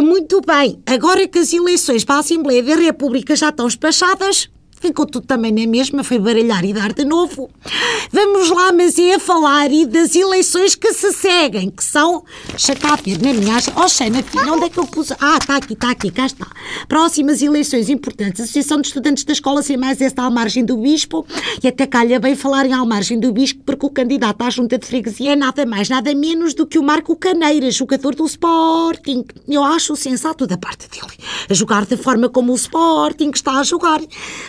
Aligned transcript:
Muito 0.00 0.40
bem. 0.40 0.82
Agora 0.86 1.26
que 1.28 1.38
as 1.38 1.52
eleições 1.52 2.04
para 2.04 2.16
a 2.16 2.20
Assembleia 2.20 2.62
da 2.62 2.76
República 2.76 3.36
já 3.36 3.50
estão 3.50 3.66
despachadas, 3.66 4.48
ficou 4.80 5.06
tudo 5.06 5.26
também 5.26 5.52
na 5.52 5.66
mesma, 5.70 6.02
foi 6.02 6.18
baralhar 6.18 6.64
e 6.64 6.72
dar 6.72 6.92
de 6.92 7.04
novo. 7.04 7.50
Vamos 8.10 8.50
lá, 8.50 8.72
mas 8.72 8.98
é 8.98 9.14
a 9.14 9.20
falar 9.20 9.70
e 9.70 9.86
das 9.86 10.16
eleições 10.16 10.74
que 10.74 10.92
se 10.92 11.12
seguem, 11.12 11.70
que 11.70 11.84
são. 11.84 12.24
Deixa 12.48 12.74
cá 12.74 12.98
na 13.22 13.32
minha. 13.32 13.56
Oh, 13.76 13.88
filha, 13.88 14.52
onde 14.52 14.64
é 14.64 14.68
que 14.68 14.78
eu 14.78 14.86
pus? 14.86 15.12
Ah, 15.12 15.38
está 15.40 15.56
aqui, 15.56 15.74
está 15.74 15.90
aqui, 15.90 16.10
cá 16.10 16.26
está. 16.26 16.46
Próximas 16.88 17.42
eleições 17.42 17.88
importantes. 17.88 18.40
Associação 18.40 18.80
de 18.80 18.88
Estudantes 18.88 19.24
da 19.24 19.32
Escola 19.32 19.62
Sem 19.62 19.76
Mais 19.76 20.00
está 20.00 20.24
à 20.24 20.30
margem 20.30 20.64
do 20.64 20.76
Bispo 20.78 21.26
e 21.62 21.68
até 21.68 21.86
calha 21.86 22.18
bem 22.18 22.34
falar 22.34 22.66
em 22.66 22.72
à 22.72 22.84
margem 22.84 23.20
do 23.20 23.32
Bispo 23.32 23.62
porque 23.64 23.84
o 23.86 23.90
candidato 23.90 24.42
à 24.42 24.50
junta 24.50 24.78
de 24.78 24.86
freguesia 24.86 25.32
é 25.32 25.36
nada 25.36 25.66
mais, 25.66 25.88
nada 25.88 26.14
menos 26.14 26.54
do 26.54 26.66
que 26.66 26.78
o 26.78 26.82
Marco 26.82 27.14
Caneira, 27.16 27.70
jogador 27.70 28.14
do 28.14 28.24
Sporting. 28.24 29.24
Eu 29.46 29.62
acho 29.62 29.94
sensato 29.94 30.46
da 30.46 30.56
parte 30.56 30.88
dele. 30.88 31.12
A 31.48 31.54
jogar 31.54 31.84
da 31.84 31.96
forma 31.96 32.28
como 32.28 32.52
o 32.52 32.56
Sporting 32.56 33.30
está 33.34 33.58
a 33.58 33.62
jogar. 33.62 34.00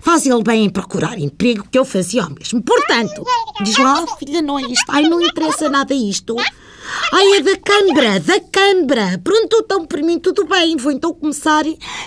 Faz 0.00 0.19
faz 0.20 0.26
ele 0.26 0.42
bem 0.42 0.64
em 0.64 0.70
procurar 0.70 1.18
emprego 1.18 1.66
que 1.70 1.78
eu 1.78 1.84
fazia 1.84 2.22
ao 2.22 2.30
mesmo. 2.30 2.62
Portanto, 2.62 3.24
diz 3.62 3.78
lá, 3.78 4.06
filha, 4.18 4.42
não 4.42 4.58
é 4.58 4.62
isto. 4.62 4.84
Ai, 4.88 5.04
não 5.04 5.22
interessa 5.22 5.68
nada 5.68 5.94
isto. 5.94 6.36
Ai, 7.12 7.36
é 7.36 7.40
da 7.40 7.56
Câmara, 7.56 8.20
da 8.20 8.40
Câmara. 8.40 9.20
Pronto, 9.24 9.56
então, 9.64 9.86
para 9.86 10.02
mim 10.02 10.18
tudo 10.18 10.44
bem. 10.44 10.76
Vou 10.76 10.92
então 10.92 11.14
começar 11.14 11.64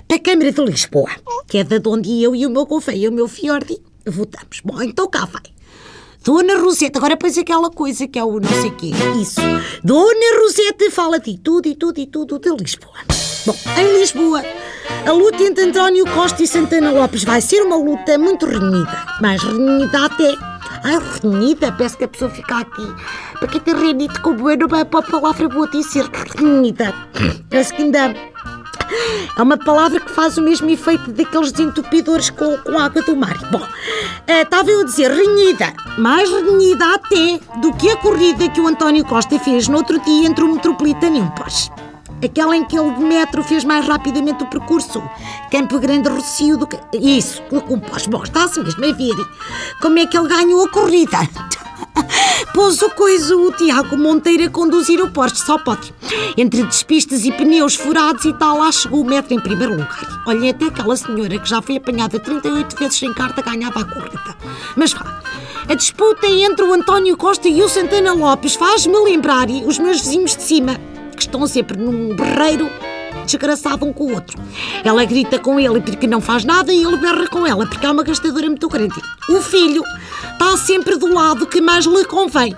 para 0.07 0.17
a 0.17 0.19
Câmara 0.19 0.51
de 0.51 0.61
Lisboa, 0.63 1.09
que 1.47 1.57
é 1.57 1.63
da 1.63 1.89
onde 1.89 2.21
eu 2.21 2.35
e 2.35 2.45
o 2.45 2.49
meu 2.51 2.67
confeio, 2.67 3.09
o 3.09 3.13
meu 3.13 3.27
Fiordi, 3.27 3.81
votamos. 4.05 4.61
Bom, 4.63 4.81
então 4.81 5.07
cá 5.07 5.25
vai. 5.25 5.41
Dona 6.23 6.57
Roseta, 6.57 6.99
agora 6.99 7.17
pões 7.17 7.37
aquela 7.37 7.69
coisa 7.69 8.07
que 8.07 8.19
é 8.19 8.23
o 8.23 8.39
não 8.39 8.61
sei 8.61 8.71
quê. 8.71 8.91
Isso. 9.19 9.41
Dona 9.83 10.39
Roseta 10.39 10.91
fala 10.91 11.19
de 11.19 11.37
tudo 11.37 11.67
e 11.67 11.75
tudo 11.75 11.99
e 11.99 12.05
tudo 12.05 12.39
de 12.39 12.49
Lisboa. 12.49 13.32
Bom, 13.45 13.55
em 13.77 13.99
Lisboa, 13.99 14.41
a 15.05 15.11
luta 15.11 15.43
entre 15.43 15.65
António 15.65 16.05
Costa 16.11 16.41
e 16.41 16.47
Santana 16.47 16.91
Lopes 16.91 17.25
vai 17.25 17.41
ser 17.41 17.61
uma 17.61 17.75
luta 17.75 18.17
muito 18.17 18.45
renhida. 18.45 19.05
Mais 19.19 19.43
renhida 19.43 20.05
até. 20.05 20.33
Ai, 20.85 20.97
renhida, 21.21 21.69
parece 21.73 21.97
que 21.97 22.05
a 22.05 22.07
pessoa 22.07 22.31
fica 22.31 22.59
aqui. 22.59 22.87
Para 23.39 23.47
que 23.49 23.59
ter 23.59 23.75
renhida 23.75 24.17
com 24.19 24.29
o 24.29 24.35
bueno, 24.35 24.69
para 24.69 24.79
a 24.81 25.01
palavra 25.01 25.49
boa 25.49 25.67
dizer 25.69 26.09
renhida. 26.37 26.93
Parece 27.49 27.73
que 27.73 27.81
ainda 27.81 28.15
é 29.37 29.41
uma 29.41 29.57
palavra 29.57 29.99
que 29.99 30.11
faz 30.11 30.37
o 30.37 30.41
mesmo 30.41 30.69
efeito 30.69 31.11
daqueles 31.11 31.51
desentupidores 31.51 32.29
com, 32.29 32.57
com 32.59 32.79
água 32.79 33.01
do 33.01 33.13
mar. 33.13 33.37
Bom, 33.51 33.61
estava 34.25 34.71
eu 34.71 34.81
a 34.81 34.85
dizer 34.85 35.11
renhida, 35.11 35.73
mais 35.97 36.29
renhida 36.29 36.93
até 36.93 37.39
do 37.59 37.73
que 37.73 37.89
a 37.89 37.97
corrida 37.97 38.47
que 38.47 38.61
o 38.61 38.67
António 38.67 39.03
Costa 39.03 39.37
fez 39.37 39.67
no 39.67 39.79
outro 39.79 39.99
dia 39.99 40.27
entre 40.29 40.45
o 40.45 40.53
Metropolitano 40.53 41.17
e 41.17 41.19
um 41.19 41.29
Porsche. 41.31 41.69
Aquela 42.23 42.55
em 42.55 42.63
que 42.63 42.77
ele 42.77 42.91
de 42.91 43.01
metro 43.01 43.43
fez 43.43 43.63
mais 43.63 43.85
rapidamente 43.85 44.43
o 44.43 44.47
percurso. 44.47 45.03
Campo 45.51 45.77
Grande 45.79 46.07
Rocio 46.07 46.57
do 46.57 46.65
que. 46.65 46.79
Isso, 46.93 47.41
com 47.43 47.79
Porsche. 47.79 48.09
Bom, 48.09 48.23
está-se 48.23 48.59
mesmo 48.61 48.85
a 48.85 48.91
ver. 48.93 49.15
Como 49.81 49.99
é 49.99 50.05
que 50.05 50.17
ele 50.17 50.29
ganhou 50.29 50.63
a 50.63 50.69
corrida? 50.69 51.17
Pôs 52.53 52.81
o 52.81 52.89
coisa 52.91 53.35
o 53.35 53.51
Tiago 53.51 53.97
Monteiro 53.97 54.45
a 54.45 54.49
conduzir 54.49 55.01
o 55.01 55.11
Porsche, 55.11 55.37
só 55.37 55.57
pode. 55.57 55.93
Entre 56.37 56.63
despistas 56.63 57.25
e 57.25 57.31
pneus 57.31 57.75
furados 57.75 58.23
e 58.25 58.33
tal, 58.33 58.59
lá 58.59 58.71
chegou 58.71 59.01
o 59.01 59.05
metro 59.05 59.33
em 59.33 59.39
primeiro 59.39 59.73
lugar. 59.73 60.23
Olha, 60.25 60.51
até 60.51 60.65
aquela 60.65 60.95
senhora 60.95 61.39
que 61.39 61.49
já 61.49 61.61
foi 61.61 61.77
apanhada 61.77 62.19
38 62.19 62.75
vezes 62.77 62.99
sem 62.99 63.13
carta 63.13 63.41
ganhava 63.41 63.81
a 63.81 63.85
corrida. 63.85 64.37
Mas 64.75 64.93
vá, 64.93 65.21
a 65.67 65.73
disputa 65.73 66.27
entre 66.27 66.63
o 66.63 66.73
António 66.73 67.17
Costa 67.17 67.47
e 67.47 67.61
o 67.61 67.69
Santana 67.69 68.13
Lopes 68.13 68.55
faz-me 68.55 68.97
lembrar 68.97 69.47
os 69.65 69.79
meus 69.79 70.01
vizinhos 70.01 70.35
de 70.35 70.43
cima, 70.43 70.79
que 71.25 71.29
estão 71.29 71.45
sempre 71.47 71.77
num 71.77 72.15
berreiro 72.15 72.69
desgraçado 73.25 73.85
um 73.85 73.93
com 73.93 74.05
o 74.05 74.13
outro. 74.13 74.41
Ela 74.83 75.05
grita 75.05 75.39
com 75.39 75.59
ele 75.59 75.79
porque 75.81 76.07
não 76.07 76.19
faz 76.19 76.43
nada 76.43 76.73
e 76.73 76.83
ele 76.83 76.97
berra 76.97 77.27
com 77.27 77.45
ela 77.45 77.65
porque 77.65 77.85
é 77.85 77.91
uma 77.91 78.03
gastadora 78.03 78.47
muito 78.47 78.67
grande. 78.67 78.95
O 79.29 79.41
filho 79.41 79.83
está 80.31 80.57
sempre 80.57 80.97
do 80.97 81.13
lado 81.13 81.47
que 81.47 81.61
mais 81.61 81.85
lhe 81.85 82.05
convém. 82.05 82.55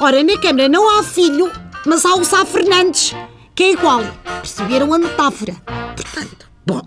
Ora, 0.00 0.22
na 0.22 0.38
Câmara 0.38 0.68
não 0.68 0.98
há 0.98 1.02
filho, 1.02 1.50
mas 1.86 2.04
há 2.04 2.14
o 2.14 2.24
Sá 2.24 2.44
Fernandes, 2.44 3.14
que 3.54 3.64
é 3.64 3.72
igual. 3.72 4.02
Perceberam 4.40 4.92
a 4.92 4.98
metáfora? 4.98 5.54
Portanto, 5.96 6.48
bom. 6.66 6.82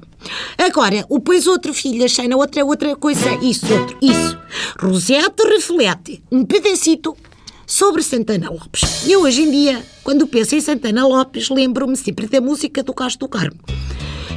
Agora, 0.57 1.06
o 1.09 1.19
pois 1.19 1.47
outro 1.47 1.73
filho, 1.73 2.03
achei 2.03 2.27
na 2.27 2.35
outra 2.35 2.63
outra 2.66 2.95
coisa. 2.95 3.33
Isso, 3.41 3.72
outro, 3.73 3.97
isso. 4.01 4.38
Rosete 4.79 5.44
reflete 5.44 6.23
um 6.31 6.45
pedacito 6.45 7.16
sobre 7.66 8.01
Santana 8.03 8.50
Lopes. 8.50 9.07
Eu 9.07 9.23
hoje 9.23 9.41
em 9.44 9.51
dia, 9.51 9.83
quando 10.07 10.25
penso 10.25 10.56
em 10.56 10.62
Santana 10.62 11.06
Lopes, 11.06 11.50
lembro-me 11.50 11.97
sempre 11.97 12.28
da 12.28 12.40
música 12.40 12.81
do 12.81 12.94
Castro 12.94 13.28
do 13.28 13.29
Carmo. 13.29 13.59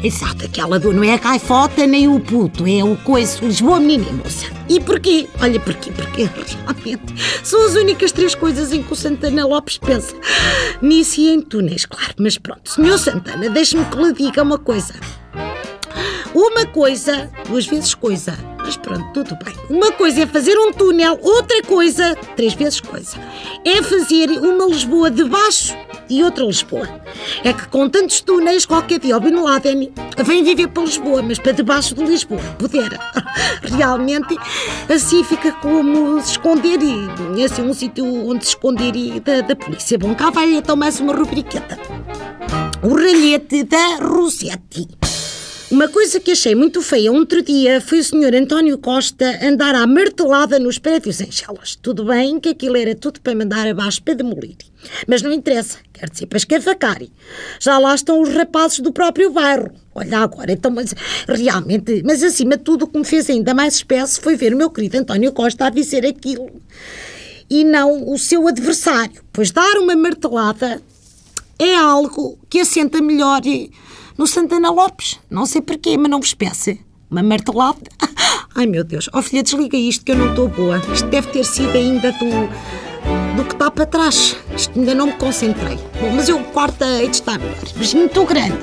Exato, 0.03 0.45
aquela 0.45 0.81
do 0.81 0.93
não 0.93 1.05
é 1.05 1.15
a 1.15 1.19
caifota 1.19 1.87
nem 1.87 2.09
o 2.09 2.19
puto, 2.19 2.67
é 2.67 2.83
o 2.83 2.97
coiso, 2.97 3.47
Lisboa 3.47 3.79
menina 3.79 4.11
e 4.11 4.13
moça. 4.15 4.47
E 4.69 4.81
porquê? 4.81 5.29
Olha 5.41 5.61
porquê, 5.61 5.93
porque 5.93 6.25
realmente 6.25 7.15
são 7.45 7.65
as 7.65 7.77
únicas 7.77 8.11
três 8.11 8.35
coisas 8.35 8.73
em 8.73 8.83
que 8.83 8.93
o 8.93 8.97
Santana 8.97 9.47
Lopes 9.47 9.79
pensa. 9.79 10.17
Nisso 10.83 11.21
e 11.21 11.29
em 11.29 11.41
túneis, 11.41 11.87
claro, 11.87 12.15
mas 12.19 12.37
pronto. 12.37 12.69
Senhor 12.69 12.99
Santana, 12.99 13.49
deixe-me 13.49 13.85
que 13.85 13.97
lhe 13.97 14.13
diga 14.13 14.43
uma 14.43 14.59
coisa. 14.59 14.95
Uma 16.35 16.67
coisa, 16.67 17.31
duas 17.49 17.67
vezes 17.67 17.95
coisa, 17.95 18.37
mas 18.65 18.77
pronto, 18.77 19.13
tudo 19.13 19.37
bem. 19.45 19.55
Uma 19.69 19.93
coisa 19.93 20.23
é 20.23 20.27
fazer 20.27 20.57
um 20.59 20.73
túnel, 20.73 21.19
outra 21.23 21.63
coisa, 21.63 22.17
três 22.37 22.55
vezes 22.55 22.81
coisa, 22.81 23.17
é 23.65 23.83
fazer 23.83 24.31
uma 24.31 24.67
Lisboa 24.67 25.11
de 25.11 25.25
baixo 25.25 25.77
e 26.09 26.23
outra 26.23 26.45
Lisboa. 26.45 26.89
É 27.45 27.53
que 27.53 27.69
com 27.69 27.89
tantos 27.89 28.21
túneis, 28.21 28.67
qualquer 28.67 28.99
dia 28.99 29.17
o 29.17 29.21
Bin 29.21 29.35
Laden 29.35 29.93
vem 30.25 30.45
viver 30.45 30.69
para 30.69 30.83
Lisboa, 30.83 31.23
mas 31.23 31.39
para 31.39 31.53
debaixo 31.53 31.95
de 31.95 32.05
Lisboa. 32.05 32.41
Pudera. 32.59 32.99
Realmente, 33.63 34.37
assim 34.93 35.23
fica 35.25 35.53
como 35.53 36.21
se 36.21 36.33
esconder 36.33 36.79
e 36.83 37.45
assim 37.45 37.63
um 37.63 37.73
sítio 37.73 38.05
onde 38.05 38.45
se 38.45 38.51
esconder 38.51 38.95
e 38.95 39.21
da, 39.21 39.41
da 39.41 39.57
polícia. 39.57 39.99
Bom, 39.99 40.15
cá 40.15 40.31
vai 40.31 40.55
então 40.55 40.77
mais 40.77 41.01
uma 41.01 41.15
rubriqueta. 41.15 41.79
O 42.83 42.95
ralhete 42.95 43.65
da 43.65 43.97
Rossetti. 43.97 45.00
Uma 45.71 45.87
coisa 45.87 46.19
que 46.19 46.33
achei 46.33 46.53
muito 46.53 46.83
feia 46.83 47.13
outro 47.13 47.43
dia 47.43 47.81
foi 47.81 48.01
o 48.01 48.05
senhor 48.05 48.35
António 48.35 48.77
Costa 48.77 49.39
andar 49.41 49.73
à 49.77 49.87
martelada 49.87 50.59
nos 50.59 50.79
prédios 50.79 51.21
em 51.21 51.31
Chelas. 51.31 51.77
Tudo 51.77 52.07
bem 52.07 52.41
que 52.41 52.49
aquilo 52.49 52.77
era 52.77 52.93
tudo 52.93 53.21
para 53.21 53.37
mandar 53.37 53.69
abaixo 53.69 54.03
para 54.03 54.15
demolir. 54.15 54.57
Mas 55.07 55.23
não 55.23 55.31
interessa, 55.31 55.79
quer 55.93 56.11
dizer, 56.11 56.27
para 56.27 56.39
escavacar. 56.39 57.01
Já 57.61 57.79
lá 57.79 57.95
estão 57.95 58.21
os 58.21 58.29
rapazes 58.31 58.81
do 58.81 58.93
próprio 58.93 59.31
bairro. 59.31 59.71
Olha 59.95 60.19
agora, 60.19 60.51
então, 60.51 60.73
mas 60.73 60.93
realmente, 61.29 62.03
mas 62.05 62.21
acima 62.25 62.57
de 62.57 62.65
tudo 62.65 62.87
o 62.87 62.89
que 62.89 62.99
me 62.99 63.05
fez 63.05 63.31
ainda 63.31 63.55
mais 63.55 63.75
espécie 63.75 64.21
foi 64.21 64.35
ver 64.35 64.53
o 64.53 64.57
meu 64.57 64.71
querido 64.71 64.99
António 64.99 65.31
Costa 65.31 65.67
a 65.67 65.71
dizer 65.71 66.05
aquilo. 66.05 66.51
E 67.49 67.63
não 67.63 68.13
o 68.13 68.19
seu 68.19 68.49
adversário. 68.49 69.23
Pois 69.33 69.53
dar 69.53 69.79
uma 69.79 69.95
martelada 69.95 70.83
é 71.61 71.77
algo 71.77 72.39
que 72.49 72.59
assenta 72.59 73.03
melhor 73.03 73.43
no 74.17 74.27
Santana 74.27 74.71
Lopes. 74.71 75.21
Não 75.31 75.45
sei 75.45 75.61
porquê, 75.61 75.97
mas 75.99 76.11
não 76.11 76.21
vos 76.21 76.33
peça. 76.33 76.77
Uma 77.11 77.23
martelada. 77.23 77.79
Ai 78.57 78.67
meu 78.67 78.83
Deus. 78.83 79.11
Ó 79.13 79.19
oh, 79.19 79.23
filha, 79.23 79.43
desliga 79.43 79.77
isto 79.77 80.05
que 80.05 80.13
eu 80.13 80.17
não 80.17 80.31
estou 80.31 80.49
boa. 80.49 80.79
Isto 80.93 81.09
deve 81.09 81.29
ter 81.29 81.45
sido 81.45 81.77
ainda 81.77 82.13
do, 82.13 83.37
do 83.37 83.45
que 83.45 83.53
está 83.53 83.71
para 83.71 83.85
trás. 83.85 84.37
Isto 84.57 84.79
ainda 84.79 84.95
não 84.95 85.09
me 85.09 85.13
concentrei. 85.13 85.77
Bom, 86.01 86.11
mas 86.15 86.29
eu 86.29 86.43
quarta 86.45 86.87
hei 86.87 87.09
de 87.09 87.17
estar 87.17 87.39
melhor. 87.39 87.57
Mas 87.77 87.93
muito 87.93 88.25
grande. 88.25 88.59